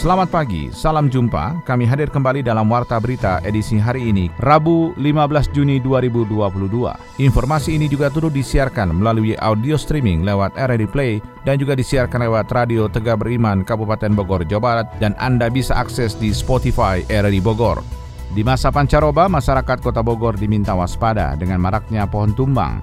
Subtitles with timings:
[0.00, 1.60] Selamat pagi, salam jumpa.
[1.68, 7.20] Kami hadir kembali dalam Warta Berita edisi hari ini, Rabu 15 Juni 2022.
[7.20, 11.12] Informasi ini juga turut disiarkan melalui audio streaming lewat RRI Play
[11.44, 16.16] dan juga disiarkan lewat Radio Tegak Beriman Kabupaten Bogor, Jawa Barat dan Anda bisa akses
[16.16, 17.84] di Spotify RRI Bogor.
[18.32, 22.80] Di masa pancaroba, masyarakat Kota Bogor diminta waspada dengan maraknya pohon tumbang.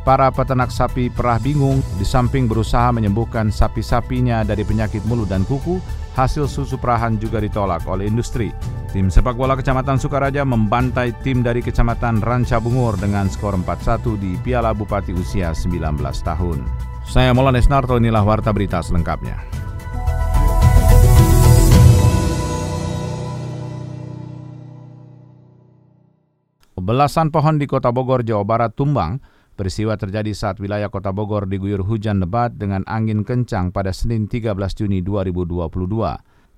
[0.00, 5.76] Para peternak sapi perah bingung di samping berusaha menyembuhkan sapi-sapinya dari penyakit mulut dan kuku,
[6.16, 8.48] hasil susu perahan juga ditolak oleh industri.
[8.96, 14.40] Tim sepak bola Kecamatan Sukaraja membantai tim dari Kecamatan Ranca Bungur dengan skor 4-1 di
[14.40, 16.64] Piala Bupati usia 19 tahun.
[17.04, 19.36] Saya Molanes Narto, inilah Warta Berita selengkapnya.
[26.80, 29.20] Belasan pohon di kota Bogor, Jawa Barat tumbang
[29.60, 34.56] Peristiwa terjadi saat wilayah kota Bogor diguyur hujan lebat dengan angin kencang pada Senin 13
[34.56, 35.68] Juni 2022.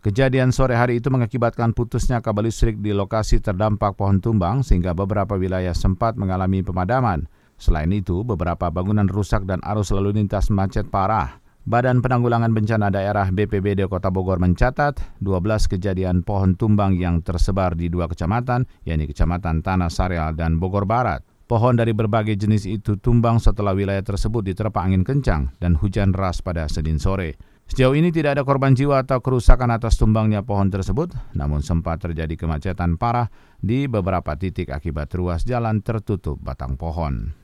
[0.06, 5.34] Kejadian sore hari itu mengakibatkan putusnya kabel listrik di lokasi terdampak pohon tumbang sehingga beberapa
[5.34, 7.26] wilayah sempat mengalami pemadaman.
[7.58, 11.42] Selain itu, beberapa bangunan rusak dan arus lalu lintas macet parah.
[11.66, 17.90] Badan Penanggulangan Bencana Daerah BPBD Kota Bogor mencatat 12 kejadian pohon tumbang yang tersebar di
[17.90, 21.31] dua kecamatan, yakni Kecamatan Tanah Sareal dan Bogor Barat.
[21.52, 26.40] Pohon dari berbagai jenis itu tumbang setelah wilayah tersebut diterpa angin kencang dan hujan deras
[26.40, 27.36] pada Senin sore.
[27.68, 32.40] Sejauh ini tidak ada korban jiwa atau kerusakan atas tumbangnya pohon tersebut, namun sempat terjadi
[32.40, 33.28] kemacetan parah
[33.60, 37.36] di beberapa titik akibat ruas jalan tertutup batang pohon.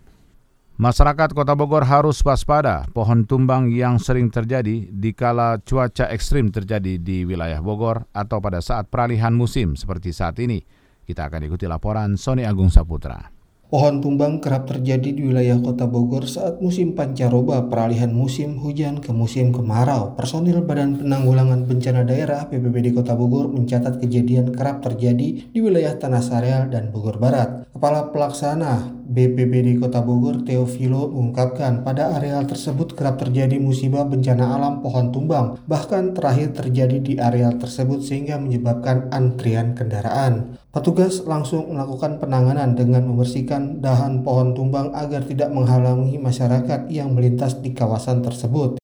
[0.81, 6.97] Masyarakat Kota Bogor harus waspada pohon tumbang yang sering terjadi di kala cuaca ekstrim terjadi
[6.97, 10.65] di wilayah Bogor atau pada saat peralihan musim seperti saat ini.
[11.05, 13.38] Kita akan ikuti laporan Sony Agung Saputra.
[13.69, 19.13] Pohon tumbang kerap terjadi di wilayah kota Bogor saat musim pancaroba peralihan musim hujan ke
[19.13, 20.17] musim kemarau.
[20.17, 26.25] Personil Badan Penanggulangan Bencana Daerah BPBD Kota Bogor mencatat kejadian kerap terjadi di wilayah Tanah
[26.25, 27.69] Sareal dan Bogor Barat.
[27.69, 34.81] Kepala Pelaksana BPBD Kota Bogor Teofilo mengungkapkan pada areal tersebut kerap terjadi musibah bencana alam
[34.81, 40.57] pohon tumbang, bahkan terakhir terjadi di areal tersebut sehingga menyebabkan antrian kendaraan.
[40.79, 47.59] Petugas langsung melakukan penanganan dengan membersihkan dahan pohon tumbang agar tidak menghalangi masyarakat yang melintas
[47.59, 48.79] di kawasan tersebut.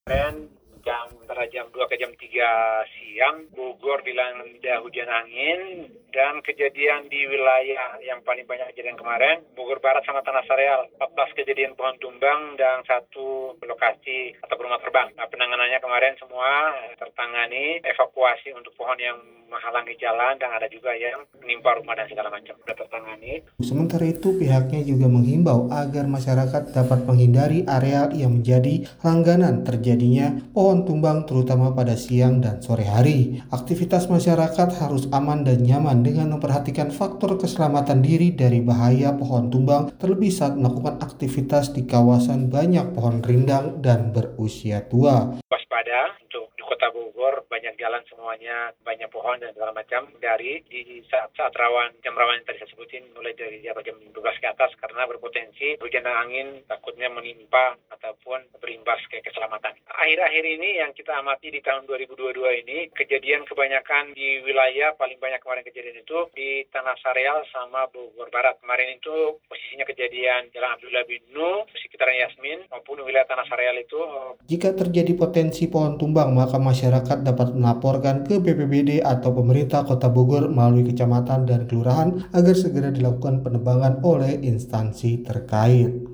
[0.83, 1.79] Jam antara jam 2
[2.45, 9.41] 3 siang, Bogor dilanda hujan angin, dan kejadian di wilayah yang paling banyak kejadian kemarin,
[9.57, 15.09] Bogor Barat sama Tanah Sareal, 14 kejadian pohon tumbang dan satu lokasi atau rumah terbang.
[15.17, 19.17] Nah, penanganannya kemarin semua tertangani, evakuasi untuk pohon yang
[19.55, 23.47] menghalangi jalan dan ada juga yang menimpa rumah dan segala macam sudah tertangani.
[23.63, 30.83] Sementara itu pihaknya juga menghimbau agar masyarakat dapat menghindari area yang menjadi langganan terjadinya pohon
[30.83, 33.43] tumbang terutama pada siang dan sore hari.
[33.53, 39.93] Aktivitas masyarakat harus aman dan nyaman dengan memperhatikan faktor keselamatan diri dari bahaya pohon tumbang
[40.01, 45.37] terlebih saat melakukan aktivitas di kawasan banyak pohon rindang dan berusia tua.
[45.51, 51.05] Waspada untuk di kota Bogor banyak jalan semuanya banyak pohon dan segala macam dari di
[51.13, 54.73] saat, saat rawan jam rawan yang tadi saya sebutin mulai dari jam 12 ke atas
[54.81, 59.77] karena berpotensi hujan angin takutnya menimpa ataupun berimbas ke keselamatan.
[59.85, 65.45] Akhir-akhir ini yang kita amati di tahun 2022 ini kejadian kebanyakan di wilayah paling banyak
[65.45, 68.57] kemarin kejadian itu di Tanah Sareal sama Bogor Barat.
[68.65, 74.01] Kemarin itu posisinya kejadian Jalan Abdullah bin Nuh, sekitaran Yasmin maupun wilayah Tanah Sareal itu.
[74.49, 80.51] Jika terjadi potensi pohon tumbang maka masyarakat dapat melaporkan ke BPBD atau pemerintah Kota Bogor
[80.51, 86.05] melalui kecamatan dan kelurahan agar segera dilakukan penebangan oleh instansi terkait.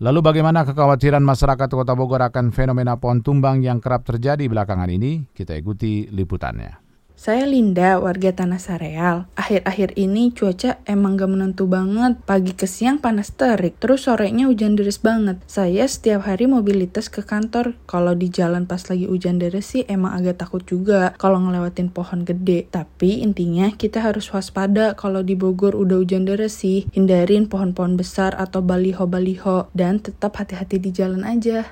[0.00, 5.28] Lalu bagaimana kekhawatiran masyarakat Kota Bogor akan fenomena pohon tumbang yang kerap terjadi belakangan ini?
[5.36, 6.89] Kita ikuti liputannya.
[7.20, 9.28] Saya Linda, warga Tanah Sareal.
[9.36, 12.16] Akhir-akhir ini cuaca emang gak menentu banget.
[12.24, 15.36] Pagi ke siang panas terik, terus sorenya hujan deras banget.
[15.44, 17.76] Saya setiap hari mobilitas ke kantor.
[17.84, 22.24] Kalau di jalan pas lagi hujan deras sih emang agak takut juga kalau ngelewatin pohon
[22.24, 22.72] gede.
[22.72, 26.88] Tapi intinya kita harus waspada kalau di Bogor udah hujan deras sih.
[26.88, 31.68] Hindarin pohon-pohon besar atau baliho-baliho dan tetap hati-hati di jalan aja.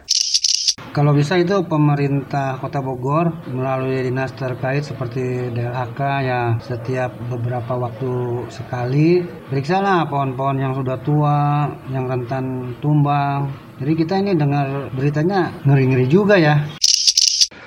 [0.88, 8.10] Kalau bisa itu pemerintah Kota Bogor melalui dinas terkait seperti DLHK ya setiap beberapa waktu
[8.50, 9.22] sekali
[9.52, 13.52] periksalah pohon-pohon yang sudah tua, yang rentan tumbang.
[13.78, 16.56] Jadi kita ini dengar beritanya ngeri-ngeri juga ya.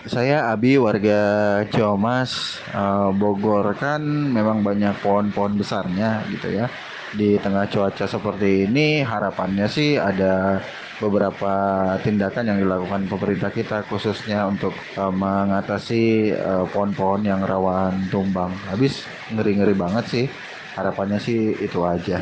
[0.01, 4.01] Saya Abi warga Ciomas uh, Bogor kan
[4.33, 6.65] memang banyak pohon-pohon besarnya gitu ya.
[7.13, 10.59] Di tengah cuaca seperti ini harapannya sih ada
[11.01, 11.53] beberapa
[12.05, 18.53] tindakan yang dilakukan pemerintah kita khususnya untuk uh, mengatasi uh, pohon-pohon yang rawan tumbang.
[18.69, 19.03] Habis
[19.33, 20.25] ngeri-ngeri banget sih.
[20.77, 22.21] Harapannya sih itu aja.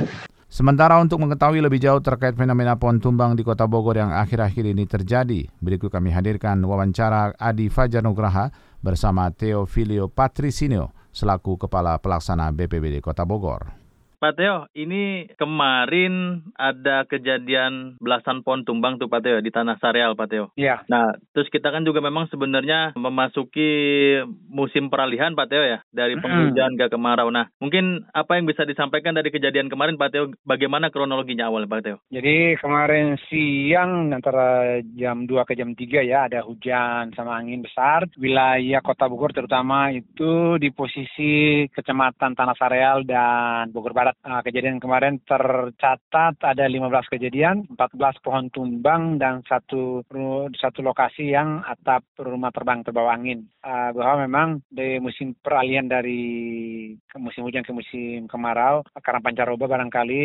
[0.49, 4.89] Sementara untuk mengetahui lebih jauh terkait fenomena pohon tumbang di kota Bogor yang akhir-akhir ini
[4.89, 8.49] terjadi, berikut kami hadirkan wawancara Adi Fajar Nugraha
[8.81, 13.88] bersama Teofilio Patrisinio selaku Kepala Pelaksana BPBD Kota Bogor.
[14.19, 20.19] Pak Teo, ini kemarin ada kejadian belasan pohon tumbang tuh Pak Teo di Tanah Sareal
[20.19, 20.51] Pak Teo.
[20.59, 20.83] Iya.
[20.91, 23.71] Nah, terus kita kan juga memang sebenarnya memasuki
[24.51, 27.31] musim peralihan Pak Teo ya, dari penghujan ke kemarau.
[27.31, 31.79] Nah, mungkin apa yang bisa disampaikan dari kejadian kemarin Pak Teo, bagaimana kronologinya awal Pak
[31.79, 32.03] Teo?
[32.11, 38.03] Jadi kemarin siang antara jam 2 ke jam 3 ya ada hujan sama angin besar.
[38.19, 44.25] Wilayah Kota Bogor terutama itu di posisi Kecamatan Tanah Sareal dan Bogor Barat Barat.
[44.25, 50.01] Nah, kejadian kemarin tercatat ada 15 kejadian, 14 pohon tumbang dan satu
[50.57, 53.45] satu lokasi yang atap rumah terbang terbawa angin.
[53.61, 60.23] Uh, bahwa memang di musim peralihan dari musim hujan ke musim kemarau karena pancaroba barangkali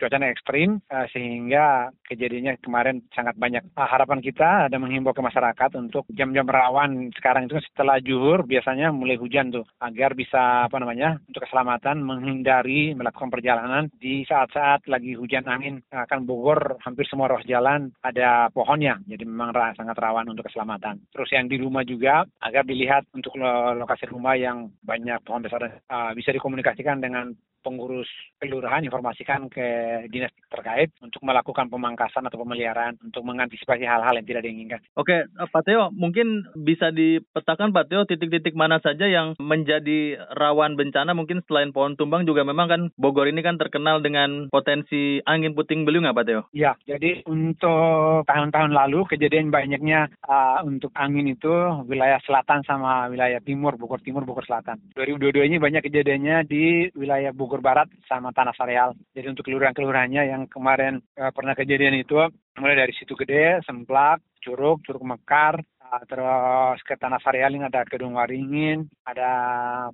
[0.00, 3.62] cuacanya ekstrim uh, sehingga kejadiannya kemarin sangat banyak.
[3.78, 8.90] Uh, harapan kita ada menghimbau ke masyarakat untuk jam-jam rawan sekarang itu setelah juhur biasanya
[8.90, 15.12] mulai hujan tuh agar bisa apa namanya untuk keselamatan menghindari melakukan perjalanan di saat-saat lagi
[15.12, 20.48] hujan angin akan Bogor hampir semua ruas jalan ada pohonnya jadi memang sangat rawan untuk
[20.48, 21.04] keselamatan.
[21.12, 23.36] Terus yang di rumah juga agar dilihat untuk
[23.76, 28.06] lokasi rumah yang banyak pohon besar uh, bisa dikomunikasikan dengan pengurus
[28.36, 29.64] kelurahan informasikan ke
[30.12, 34.80] dinas terkait untuk melakukan pemangkasan atau pemeliharaan untuk mengantisipasi hal-hal yang tidak diinginkan.
[35.00, 40.76] Oke, eh, Pak Teo, mungkin bisa dipetakan Pak Teo titik-titik mana saja yang menjadi rawan
[40.76, 45.56] bencana mungkin selain pohon tumbang juga memang kan Bogor ini kan terkenal dengan potensi angin
[45.56, 46.42] puting beliung nggak Pak Teo?
[46.52, 51.50] Ya, jadi untuk tahun-tahun lalu kejadian banyaknya uh, untuk angin itu
[51.86, 54.82] wilayah selatan sama wilayah timur, Bogor Timur, Bogor Selatan.
[54.98, 58.98] 2022 ini banyak kejadiannya di wilayah Bogor Bogor Barat sama Tanah Sareal.
[59.14, 62.18] Jadi untuk kelurahan-kelurahannya yang kemarin uh, pernah kejadian itu
[62.58, 67.86] mulai dari situ gede, Semplak, Curug, Curug Mekar, uh, terus ke Tanah Sareal ini ada
[67.86, 69.30] Kedung Waringin, ada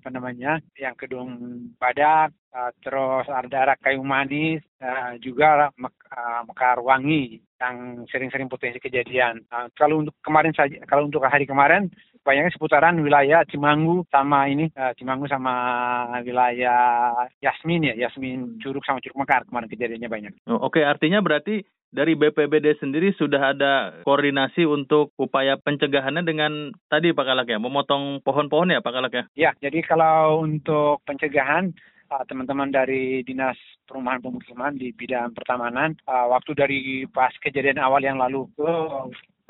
[0.00, 1.36] apa namanya, yang Kedung
[1.76, 4.64] Badak, uh, terus ada daerah Kayu Manis,
[5.20, 5.92] juga Mek
[6.48, 9.44] Mekar Wangi yang sering-sering potensi kejadian.
[9.76, 11.92] Kalau untuk kemarin saja, kalau untuk hari kemarin
[12.24, 15.54] banyaknya seputaran wilayah Cimanggu sama ini uh, Cimanggu sama
[16.20, 20.32] wilayah Yasmin ya Yasmin Curug sama Curug Mekar kemarin kejadiannya banyak.
[20.48, 20.84] Oh, Oke okay.
[20.84, 23.72] artinya berarti dari BPBD sendiri sudah ada
[24.06, 29.24] koordinasi untuk upaya pencegahannya dengan tadi Pak Kalak ya, memotong pohon-pohon ya Pak Kalak ya?
[29.34, 31.74] Ya, jadi kalau untuk pencegahan
[32.26, 36.80] teman-teman dari Dinas Perumahan Pemukiman di bidang pertamanan, waktu dari
[37.10, 38.70] pas kejadian awal yang lalu ke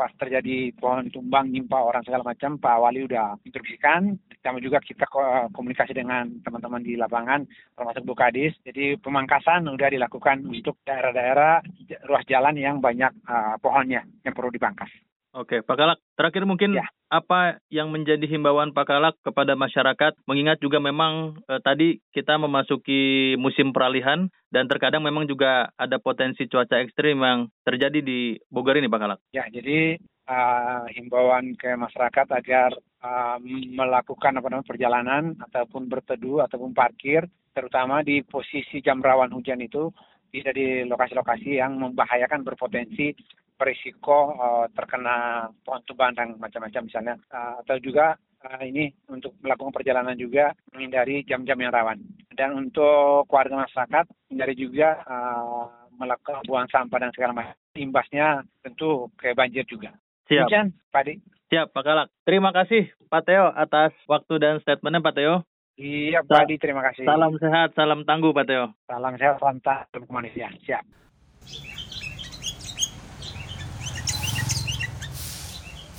[0.00, 4.16] pas terjadi pohon tumbang nimpa orang segala macam Pak Wali udah instruksikan.
[4.40, 5.04] Sama juga kita
[5.52, 7.44] komunikasi dengan teman-teman di lapangan
[7.76, 11.60] termasuk Bukadis jadi pemangkasan udah dilakukan untuk daerah-daerah
[12.08, 14.88] ruas jalan yang banyak uh, pohonnya yang perlu dipangkas.
[15.30, 16.82] Oke, Pak Kalak, terakhir mungkin ya.
[17.06, 23.38] apa yang menjadi himbauan Pak Kalak kepada masyarakat, mengingat juga memang eh, tadi kita memasuki
[23.38, 28.90] musim peralihan dan terkadang memang juga ada potensi cuaca ekstrim yang terjadi di Bogor ini,
[28.90, 29.18] Pak Kalak.
[29.30, 33.38] Ya, jadi uh, himbauan ke masyarakat agar uh,
[33.70, 39.94] melakukan apa namanya perjalanan ataupun berteduh ataupun parkir, terutama di posisi jam rawan hujan itu
[40.32, 43.12] tidak di lokasi-lokasi yang membahayakan berpotensi
[43.60, 49.76] berisiko uh, terkena pohon tumbang dan macam-macam misalnya uh, atau juga uh, ini untuk melakukan
[49.76, 52.00] perjalanan juga menghindari jam-jam yang rawan
[52.32, 55.68] dan untuk warga masyarakat hindari juga uh,
[56.00, 59.92] melakukan buang sampah dan segala macam imbasnya tentu ke banjir juga.
[60.32, 60.48] Siap.
[60.48, 61.14] Demikian, Pak Di.
[61.52, 62.08] Siap, Pak Kalak.
[62.24, 65.44] Terima kasih Pak Teo atas waktu dan statementnya Pak Teo.
[65.80, 67.08] Iya, Pak Di, terima kasih.
[67.08, 68.68] Salam sehat, salam tangguh Pak Teo.
[68.84, 70.52] Salam sehat, salam tangguh kemanusiaan.
[70.60, 70.84] Siap.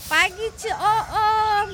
[0.05, 1.67] Pagi, Ci Oom.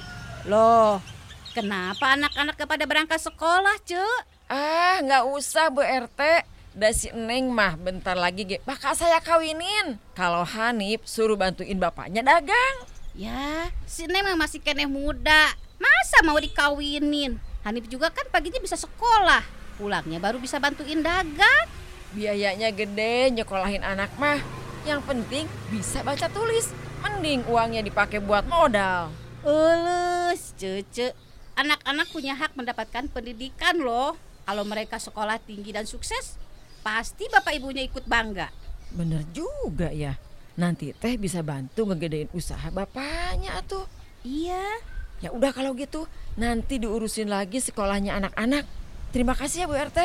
[0.48, 1.04] Loh,
[1.52, 4.20] kenapa anak-anak kepada berangkat sekolah, Cuk?
[4.48, 6.48] Ah, nggak usah, Bu RT.
[6.80, 10.00] Dah si Neng mah bentar lagi ge bakal saya kawinin.
[10.16, 12.76] Kalau Hanif suruh bantuin bapaknya dagang.
[13.18, 15.52] Ya, si Neng mah masih keneh muda.
[15.76, 17.47] Masa mau dikawinin?
[17.68, 19.44] Hanif juga kan paginya bisa sekolah.
[19.76, 21.68] Pulangnya baru bisa bantuin dagang.
[22.16, 24.40] Biayanya gede nyekolahin anak mah.
[24.88, 26.72] Yang penting bisa baca tulis.
[27.04, 29.12] Mending uangnya dipakai buat modal.
[29.44, 31.12] Ulus, cece.
[31.60, 34.16] Anak-anak punya hak mendapatkan pendidikan loh.
[34.48, 36.40] Kalau mereka sekolah tinggi dan sukses,
[36.88, 38.48] pasti bapak ibunya ikut bangga.
[38.96, 40.16] Bener juga ya.
[40.56, 43.84] Nanti teh bisa bantu ngegedein usaha bapaknya tuh.
[44.24, 44.96] Iya.
[45.18, 46.06] Ya udah kalau gitu,
[46.38, 48.70] nanti diurusin lagi sekolahnya anak-anak.
[49.10, 50.00] Terima kasih ya Bu RT.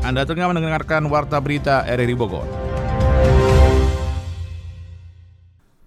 [0.00, 2.46] Anda tengah mendengarkan Warta Berita RRI Bogor.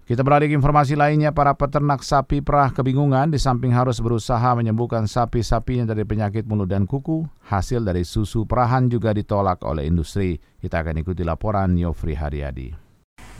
[0.03, 5.07] Kita beralih ke informasi lainnya, para peternak sapi perah kebingungan di samping harus berusaha menyembuhkan
[5.07, 10.35] sapi-sapinya dari penyakit mulut dan kuku, hasil dari susu perahan juga ditolak oleh industri.
[10.59, 12.92] Kita akan ikuti laporan Yofri Haryadi.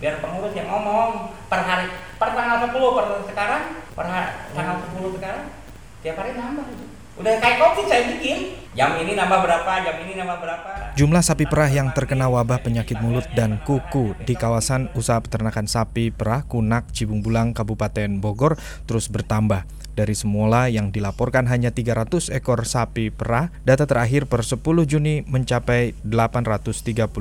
[0.03, 1.88] Biar pengurus yang ngomong per hari,
[2.19, 3.63] per tanggal 10 per sekarang,
[3.95, 4.05] per
[4.51, 5.48] tanggal 10 sekarang,
[6.03, 6.86] tiap hari nambah itu.
[7.24, 8.60] Udah kayak kopi saya bikin.
[8.75, 10.69] Jam ini nambah berapa, jam ini nambah berapa.
[11.00, 16.12] Jumlah sapi perah yang terkena wabah penyakit mulut dan kuku di kawasan usaha peternakan sapi
[16.12, 19.63] perah Kunak, Cibung Bulang, Kabupaten Bogor terus bertambah.
[19.93, 25.93] Dari semula yang dilaporkan hanya 300 ekor sapi perah, data terakhir per 10 Juni mencapai
[26.01, 27.13] 835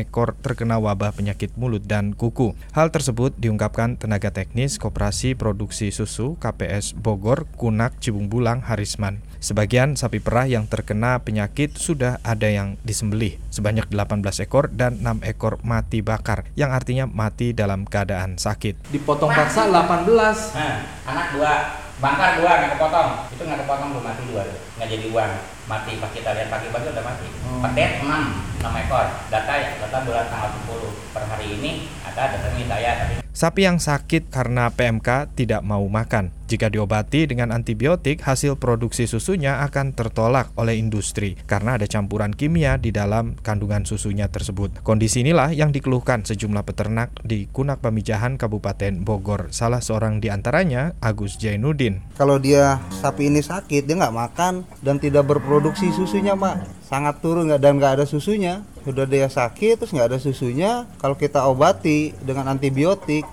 [0.00, 2.56] ekor terkena wabah penyakit mulut dan kuku.
[2.72, 9.20] Hal tersebut diungkapkan tenaga teknis Koperasi Produksi Susu KPS Bogor, Kunak, Cibung Bulang, Harisman.
[9.36, 15.22] Sebagian sapi perah yang terkena penyakit sudah ada yang disembelih, sebanyak 18 ekor dan 6
[15.28, 18.88] ekor mati bakar, yang artinya mati dalam keadaan sakit.
[18.88, 20.56] Dipotong paksa 18.
[20.56, 21.52] Nah, anak dua,
[21.98, 23.10] bangkar dua nggak kepotong.
[23.32, 24.42] Itu nggak kepotong belum mati dua,
[24.76, 25.32] nggak jadi uang.
[25.66, 27.28] Mati pas kita lihat pagi-pagi udah mati.
[27.42, 27.62] Hmm.
[27.64, 29.06] Pedet 6, 6 ekor.
[29.32, 31.70] Data ya, data bulan tanggal 10 per hari ini
[32.06, 36.32] ada datanya saya tapi Sapi yang sakit karena PMK tidak mau makan.
[36.48, 42.80] Jika diobati dengan antibiotik, hasil produksi susunya akan tertolak oleh industri karena ada campuran kimia
[42.80, 44.80] di dalam kandungan susunya tersebut.
[44.80, 49.52] Kondisi inilah yang dikeluhkan sejumlah peternak di Kunak Pamijahan Kabupaten Bogor.
[49.52, 52.16] Salah seorang di antaranya Agus Jainuddin.
[52.16, 56.88] Kalau dia sapi ini sakit, dia nggak makan dan tidak berproduksi susunya, Pak.
[56.88, 58.64] Sangat turun dan nggak ada susunya.
[58.86, 60.86] Sudah dia sakit terus nggak ada susunya.
[61.02, 63.26] Kalau kita obati dengan antibiotik,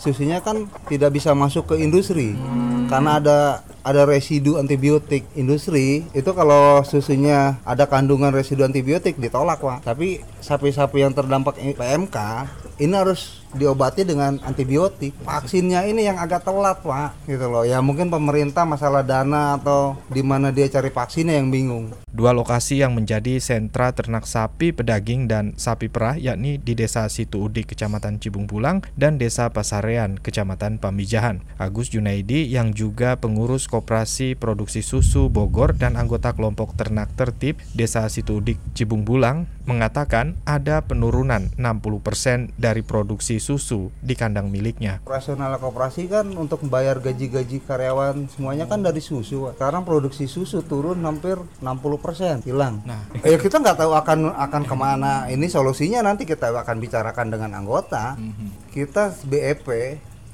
[0.00, 2.32] susunya kan tidak bisa masuk ke industri
[2.88, 3.38] karena ada
[3.84, 11.04] ada residu antibiotik industri itu kalau susunya ada kandungan residu antibiotik ditolak pak tapi sapi-sapi
[11.04, 12.16] yang terdampak PMK
[12.80, 15.16] ini harus diobati dengan antibiotik.
[15.26, 17.66] Vaksinnya ini yang agak telat pak gitu loh.
[17.66, 21.90] Ya mungkin pemerintah masalah dana atau di mana dia cari vaksinnya yang bingung.
[22.10, 27.48] Dua lokasi yang menjadi sentra ternak sapi, pedaging, dan sapi perah yakni di Desa Situ
[27.48, 31.40] Udik, Kecamatan Cibung Bulang, dan Desa Pasarean, Kecamatan Pamijahan.
[31.56, 38.04] Agus Junaidi yang juga pengurus Koperasi Produksi Susu Bogor dan anggota kelompok ternak tertib Desa
[38.12, 45.00] Situ Udik, Cibung Bulang, mengatakan ada penurunan 60% dari produksi susu di kandang miliknya.
[45.02, 51.00] operasional koperasi kan untuk membayar gaji-gaji karyawan semuanya kan dari susu sekarang produksi susu turun
[51.02, 56.28] hampir 60% hilang nah ya kita nggak tahu akan akan ke mana ini solusinya nanti
[56.28, 58.14] kita akan bicarakan dengan anggota
[58.70, 59.66] kita BEP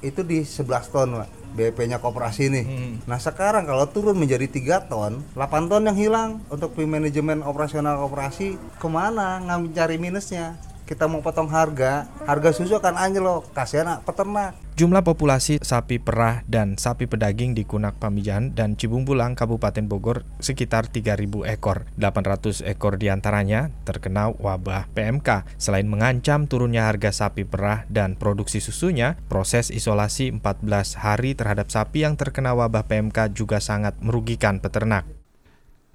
[0.05, 1.29] itu di 11 ton Pak.
[1.57, 2.65] BEP-nya koperasi nih.
[3.09, 8.61] Nah sekarang kalau turun menjadi 3 ton, 8 ton yang hilang untuk manajemen operasional koperasi
[8.77, 10.53] ke mana ngambil cari minusnya?
[10.87, 14.55] Kita mau potong harga, harga susu akan anjlok, kasihan peternak.
[14.79, 20.23] Jumlah populasi sapi perah dan sapi pedaging di Kunak Pamijahan dan Cibung Bulang, Kabupaten Bogor
[20.39, 21.89] sekitar 3.000 ekor.
[21.99, 25.59] 800 ekor di antaranya terkena wabah PMK.
[25.59, 32.05] Selain mengancam turunnya harga sapi perah dan produksi susunya, proses isolasi 14 hari terhadap sapi
[32.05, 35.16] yang terkena wabah PMK juga sangat merugikan peternak.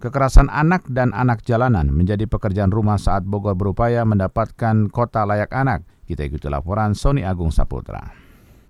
[0.03, 5.87] Kekerasan anak dan anak jalanan menjadi pekerjaan rumah saat Bogor berupaya mendapatkan kota layak anak.
[6.03, 8.22] Kita ikuti laporan Sony Agung Saputra.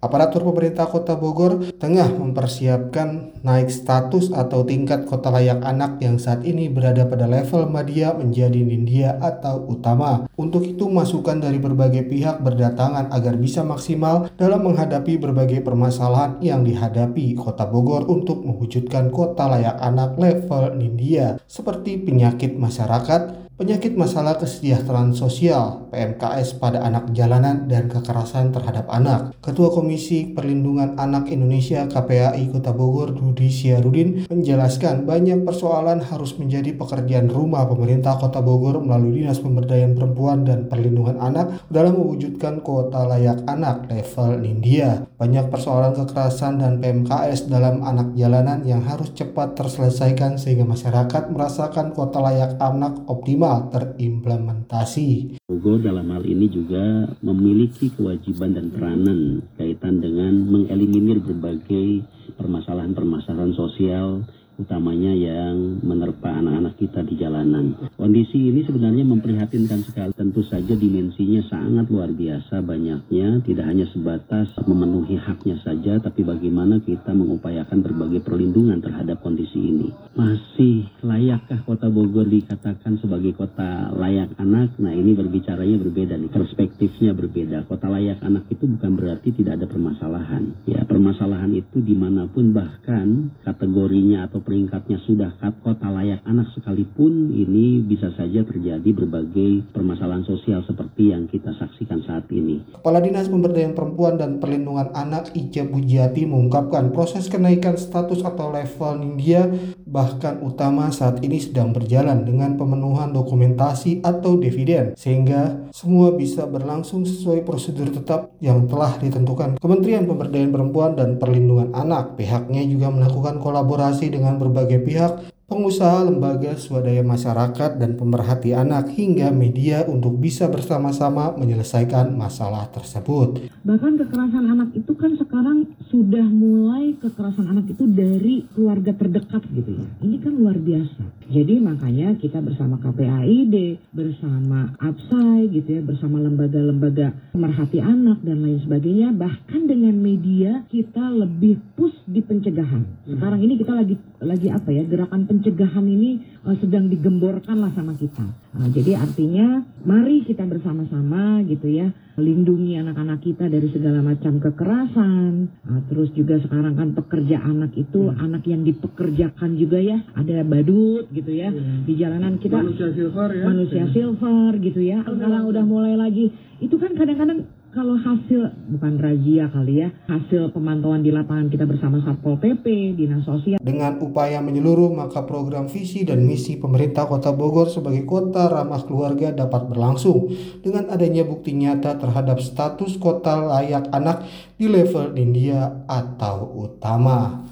[0.02, 6.42] Aparatur pemerintah Kota Bogor tengah mempersiapkan naik status atau tingkat kota layak anak yang saat
[6.42, 10.26] ini berada pada level media menjadi Nindya atau utama.
[10.34, 16.66] Untuk itu masukan dari berbagai pihak berdatangan agar bisa maksimal dalam menghadapi berbagai permasalahan yang
[16.66, 24.42] dihadapi Kota Bogor untuk mewujudkan kota layak anak level Nindya seperti penyakit masyarakat, penyakit masalah
[24.42, 29.38] kesejahteraan sosial, PMKS pada anak jalanan, dan kekerasan terhadap anak.
[29.38, 36.74] Ketua Komisi Perlindungan Anak Indonesia KPAI Kota Bogor Rudi Siarudin menjelaskan banyak persoalan harus menjadi
[36.74, 43.06] pekerjaan rumah pemerintah Kota Bogor melalui Dinas Pemberdayaan Perempuan dan Perlindungan Anak dalam mewujudkan kota
[43.06, 45.06] layak anak level Nindya.
[45.22, 51.94] Banyak persoalan kekerasan dan PMKS dalam anak jalanan yang harus cepat terselesaikan sehingga masyarakat merasakan
[51.94, 55.42] kota layak anak optimal terimplementasi.
[55.44, 59.20] Bogor dalam hal ini juga memiliki kewajiban dan peranan
[59.60, 62.06] kaitan dengan mengeliminir berbagai
[62.40, 64.24] permasalahan-permasalahan sosial
[64.62, 67.74] utamanya yang menerpa anak-anak kita di jalanan.
[67.98, 70.14] Kondisi ini sebenarnya memprihatinkan sekali.
[70.14, 76.78] Tentu saja dimensinya sangat luar biasa banyaknya, tidak hanya sebatas memenuhi haknya saja, tapi bagaimana
[76.80, 79.88] kita mengupayakan berbagai perlindungan terhadap kondisi ini.
[80.14, 84.76] Masih layakkah kota Bogor dikatakan sebagai kota layak anak?
[84.78, 87.66] Nah ini berbicaranya berbeda nih, perspektifnya berbeda.
[87.66, 90.54] Kota layak anak itu bukan berarti tidak ada permasalahan.
[90.68, 95.32] Ya permasalahan itu di mana pun bahkan kategorinya atau peringkatnya sudah
[95.64, 102.04] kota layak anak sekalipun ini bisa saja terjadi berbagai permasalahan sosial seperti yang kita saksikan
[102.04, 102.60] saat ini.
[102.76, 108.92] Kepala Dinas Pemberdayaan Perempuan dan Perlindungan Anak Ija Bujiati mengungkapkan proses kenaikan status atau level
[109.00, 109.48] Nindya
[109.88, 117.04] bahkan utama saat ini sedang berjalan dengan pemenuhan dokumentasi atau dividen sehingga semua bisa berlangsung
[117.08, 119.56] sesuai prosedur tetap yang telah ditentukan.
[119.60, 125.12] Kementerian Pemberdayaan Perempuan dan Perlindungan Anak pihaknya juga melakukan kolaborasi dengan dengan berbagai pihak,
[125.52, 133.52] pengusaha, lembaga, swadaya masyarakat, dan pemerhati anak hingga media untuk bisa bersama-sama menyelesaikan masalah tersebut.
[133.60, 139.76] Bahkan kekerasan anak itu kan sekarang sudah mulai kekerasan anak itu dari keluarga terdekat gitu
[139.76, 139.86] ya.
[140.00, 141.04] Ini kan luar biasa.
[141.28, 143.56] Jadi makanya kita bersama KPAID,
[143.92, 151.12] bersama APSAI gitu ya, bersama lembaga-lembaga pemerhati anak dan lain sebagainya, bahkan dengan media kita
[151.12, 152.88] lebih push di pencegahan.
[153.04, 157.98] Sekarang ini kita lagi lagi apa ya, gerakan pencegahan ini uh, sedang digemborkan lah sama
[157.98, 158.22] kita.
[158.54, 165.50] Uh, jadi artinya mari kita bersama-sama gitu ya, lindungi anak-anak kita dari segala macam kekerasan.
[165.66, 168.22] Uh, terus juga sekarang kan pekerja anak itu hmm.
[168.22, 171.88] anak yang dipekerjakan juga ya, ada badut gitu ya hmm.
[171.88, 176.30] di jalanan kita manusia silver ya manusia silver gitu ya sekarang udah mulai lagi
[176.62, 182.04] itu kan kadang-kadang kalau hasil bukan razia kali ya hasil pemantauan di lapangan kita bersama
[182.04, 187.72] Satpol PP, Dinas Sosial dengan upaya menyeluruh maka program visi dan misi pemerintah Kota Bogor
[187.72, 190.28] sebagai kota ramah keluarga dapat berlangsung
[190.60, 194.28] dengan adanya bukti nyata terhadap status kota layak anak
[194.60, 197.48] di level India atau utama.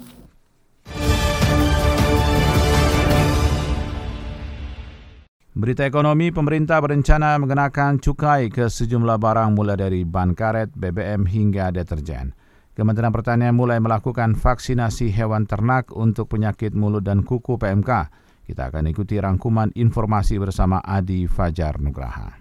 [5.61, 11.69] Berita ekonomi, pemerintah berencana mengenakan cukai ke sejumlah barang mulai dari ban karet, BBM hingga
[11.69, 12.33] deterjen.
[12.73, 18.09] Kementerian Pertanian mulai melakukan vaksinasi hewan ternak untuk penyakit mulut dan kuku PMK.
[18.41, 22.40] Kita akan ikuti rangkuman informasi bersama Adi Fajar Nugraha.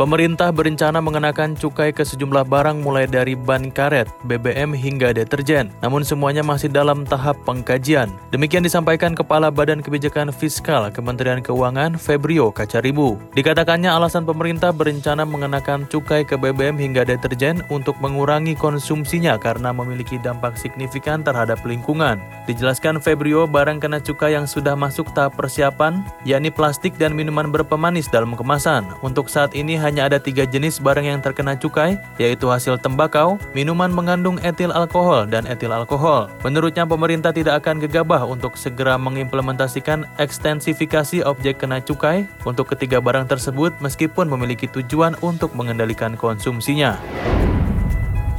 [0.00, 5.68] Pemerintah berencana mengenakan cukai ke sejumlah barang mulai dari ban karet, BBM hingga deterjen.
[5.84, 8.08] Namun semuanya masih dalam tahap pengkajian.
[8.32, 13.20] Demikian disampaikan Kepala Badan Kebijakan Fiskal Kementerian Keuangan Febrio Kacaribu.
[13.36, 20.16] Dikatakannya alasan pemerintah berencana mengenakan cukai ke BBM hingga deterjen untuk mengurangi konsumsinya karena memiliki
[20.16, 22.16] dampak signifikan terhadap lingkungan.
[22.48, 28.08] Dijelaskan Febrio barang kena cukai yang sudah masuk tahap persiapan, yakni plastik dan minuman berpemanis
[28.08, 28.88] dalam kemasan.
[29.04, 33.90] Untuk saat ini hanya ada tiga jenis barang yang terkena cukai, yaitu hasil tembakau, minuman
[33.90, 36.30] mengandung etil alkohol, dan etil alkohol.
[36.46, 43.26] Menurutnya pemerintah tidak akan gegabah untuk segera mengimplementasikan ekstensifikasi objek kena cukai untuk ketiga barang
[43.26, 46.94] tersebut meskipun memiliki tujuan untuk mengendalikan konsumsinya.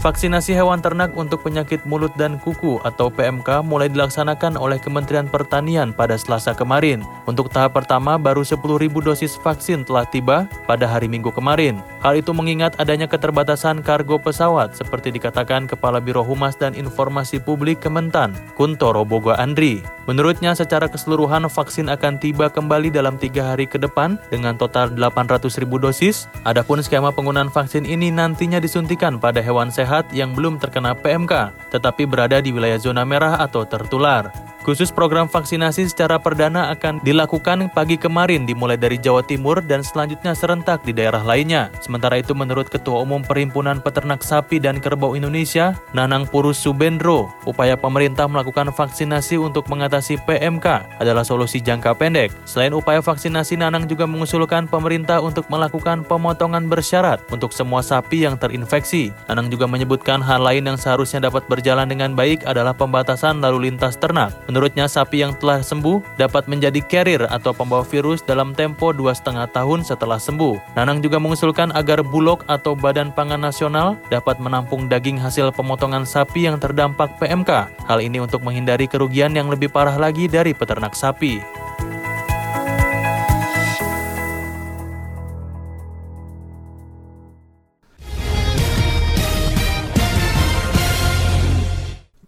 [0.01, 5.93] Vaksinasi hewan ternak untuk penyakit mulut dan kuku atau PMK mulai dilaksanakan oleh Kementerian Pertanian
[5.93, 7.05] pada Selasa kemarin.
[7.29, 8.65] Untuk tahap pertama, baru 10.000
[8.97, 11.85] dosis vaksin telah tiba pada hari Minggu kemarin.
[12.01, 17.85] Hal itu mengingat adanya keterbatasan kargo pesawat, seperti dikatakan Kepala Biro Humas dan Informasi Publik
[17.85, 19.85] Kementan, Kuntoro Bogo Andri.
[20.09, 25.61] Menurutnya, secara keseluruhan vaksin akan tiba kembali dalam tiga hari ke depan dengan total 800.000
[25.77, 26.25] dosis.
[26.41, 31.51] Adapun skema penggunaan vaksin ini nantinya disuntikan pada hewan sehat sehat yang belum terkena PMK,
[31.67, 34.31] tetapi berada di wilayah zona merah atau tertular.
[34.61, 40.37] Khusus program vaksinasi secara perdana akan dilakukan pagi kemarin dimulai dari Jawa Timur dan selanjutnya
[40.37, 41.73] serentak di daerah lainnya.
[41.81, 47.73] Sementara itu menurut Ketua Umum Perhimpunan Peternak Sapi dan Kerbau Indonesia, Nanang Purus Subendro, upaya
[47.73, 52.29] pemerintah melakukan vaksinasi untuk mengatasi PMK adalah solusi jangka pendek.
[52.45, 58.37] Selain upaya vaksinasi, Nanang juga mengusulkan pemerintah untuk melakukan pemotongan bersyarat untuk semua sapi yang
[58.37, 59.09] terinfeksi.
[59.25, 63.97] Nanang juga menyebutkan hal lain yang seharusnya dapat berjalan dengan baik adalah pembatasan lalu lintas
[63.97, 64.29] ternak.
[64.51, 69.47] Menurutnya, sapi yang telah sembuh dapat menjadi carrier atau pembawa virus dalam tempo dua setengah
[69.47, 70.75] tahun setelah sembuh.
[70.75, 76.51] Nanang juga mengusulkan agar Bulog atau Badan Pangan Nasional dapat menampung daging hasil pemotongan sapi
[76.51, 77.71] yang terdampak PMK.
[77.87, 81.60] Hal ini untuk menghindari kerugian yang lebih parah lagi dari peternak sapi.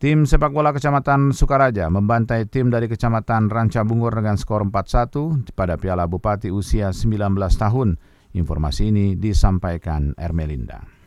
[0.04, 5.80] Tim sepak bola Kecamatan Sukaraja membantai tim dari Kecamatan Ranca Bungur dengan skor 4-1 pada
[5.80, 7.96] Piala Bupati usia 19 tahun.
[8.36, 11.03] Informasi ini disampaikan Ermelinda.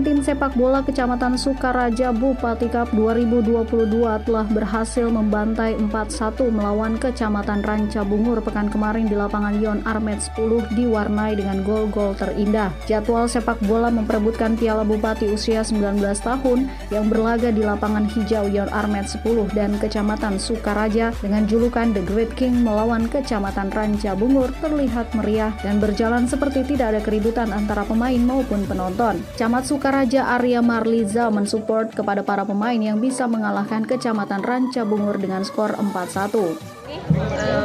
[0.00, 3.86] Tim sepak bola Kecamatan Sukaraja Bupati Cup 2022
[4.26, 10.74] telah berhasil membantai 4-1 melawan Kecamatan Ranca Bungur pekan kemarin di lapangan Yon Armet 10
[10.74, 12.74] diwarnai dengan gol-gol terindah.
[12.90, 18.72] Jadwal sepak bola memperebutkan Piala Bupati usia 19 tahun yang berlaga di lapangan hijau Yon
[18.74, 19.22] Armet 10
[19.54, 25.78] dan Kecamatan Sukaraja dengan julukan The Great King melawan Kecamatan Ranca Bungur terlihat meriah dan
[25.78, 29.20] berjalan seperti tidak ada keributan antara pemain maupun penonton.
[29.38, 35.18] Camat Camat Sukaraja Arya Marliza mensupport kepada para pemain yang bisa mengalahkan Kecamatan Ranca Bungur
[35.18, 36.30] dengan skor 4-1.
[36.30, 36.54] Uh,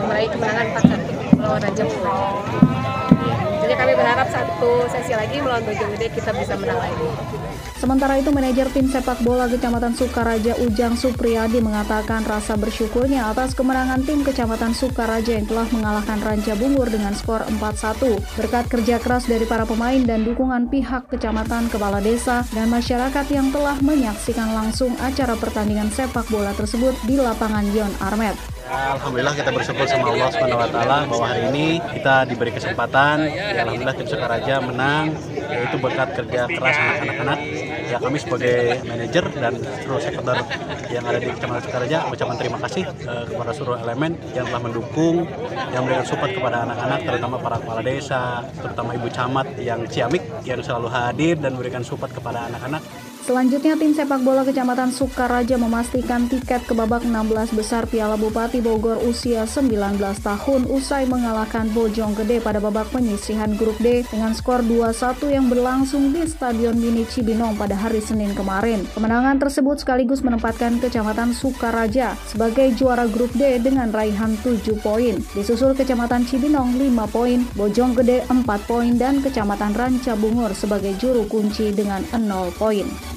[0.09, 2.17] meraih kemenangan 4-1 melawan Ranca Bungur.
[3.61, 7.07] Jadi kami berharap satu sesi lagi melawan Bojonggede kita bisa menang lagi.
[7.75, 13.99] Sementara itu, manajer tim sepak bola Kecamatan Sukaraja Ujang Supriyadi mengatakan rasa bersyukurnya atas kemenangan
[14.07, 18.39] tim Kecamatan Sukaraja yang telah mengalahkan Ranca Bungur dengan skor 4-1.
[18.39, 23.51] Berkat kerja keras dari para pemain dan dukungan pihak kecamatan, kepala desa, dan masyarakat yang
[23.51, 28.55] telah menyaksikan langsung acara pertandingan sepak bola tersebut di lapangan Yon Armet.
[28.65, 33.61] Alhamdulillah kita bersyukur sama Allah Subhanahu wa taala bahwa hari ini kita diberi kesempatan ya
[33.61, 37.39] alhamdulillah tim Sukaraja menang yaitu berkat kerja keras anak-anak
[37.95, 40.35] ya kami sebagai manajer dan seluruh sektor
[40.91, 45.23] yang ada di Kecamatan Sukaraja ucapan terima kasih uh, kepada seluruh elemen yang telah mendukung
[45.71, 50.59] yang memberikan support kepada anak-anak terutama para kepala desa terutama ibu camat yang ciamik yang
[50.59, 52.83] selalu hadir dan memberikan support kepada anak-anak
[53.25, 59.01] Selanjutnya tim sepak bola Kecamatan Sukaraja memastikan tiket ke babak 16 besar Piala Bupati Bogor
[59.01, 65.33] usia 19 tahun usai mengalahkan Bojong Gede pada babak penyisihan grup D dengan skor 2-1
[65.33, 68.85] yang berlangsung di Stadion Mini Cibinong pada hari Senin kemarin.
[68.93, 75.17] Kemenangan tersebut sekaligus menempatkan Kecamatan Sukaraja sebagai juara grup D dengan raihan 7 poin.
[75.33, 81.25] Disusul Kecamatan Cibinong 5 poin, Bojong Gede 4 poin dan Kecamatan Ranca Bungur sebagai juru
[81.25, 83.14] kunci dengan 0 poin.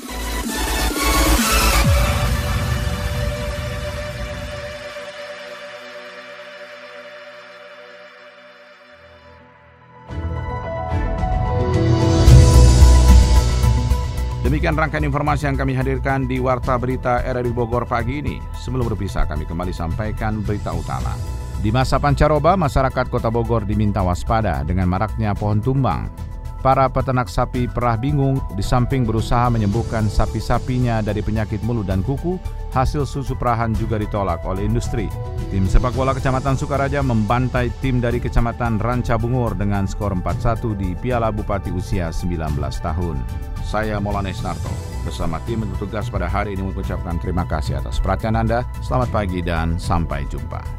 [14.68, 18.36] Demikian rangkaian informasi yang kami hadirkan di Warta Berita RRI Bogor pagi ini.
[18.52, 21.16] Sebelum berpisah, kami kembali sampaikan berita utama.
[21.64, 26.12] Di masa pancaroba, masyarakat Kota Bogor diminta waspada dengan maraknya pohon tumbang.
[26.58, 32.34] Para peternak sapi perah bingung di samping berusaha menyembuhkan sapi-sapinya dari penyakit mulut dan kuku,
[32.74, 35.06] hasil susu perahan juga ditolak oleh industri.
[35.54, 40.98] Tim sepak bola Kecamatan Sukaraja membantai tim dari Kecamatan Ranca Bungur dengan skor 4-1 di
[40.98, 43.16] Piala Bupati usia 19 tahun.
[43.62, 44.72] Saya Maulana Isnarto
[45.06, 48.66] bersama tim bertugas pada hari ini mengucapkan terima kasih atas perhatian Anda.
[48.82, 50.77] Selamat pagi dan sampai jumpa.